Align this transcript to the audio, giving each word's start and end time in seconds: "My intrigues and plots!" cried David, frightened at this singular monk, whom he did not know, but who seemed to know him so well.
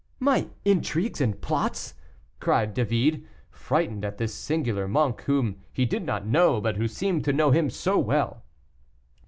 "My 0.19 0.47
intrigues 0.65 1.21
and 1.21 1.39
plots!" 1.39 1.93
cried 2.39 2.73
David, 2.73 3.23
frightened 3.51 4.03
at 4.03 4.17
this 4.17 4.33
singular 4.33 4.87
monk, 4.87 5.21
whom 5.25 5.61
he 5.71 5.85
did 5.85 6.03
not 6.03 6.25
know, 6.25 6.59
but 6.59 6.75
who 6.77 6.87
seemed 6.87 7.23
to 7.25 7.33
know 7.33 7.51
him 7.51 7.69
so 7.69 7.99
well. 7.99 8.43